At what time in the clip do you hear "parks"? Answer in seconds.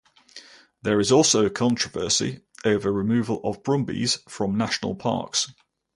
4.95-5.53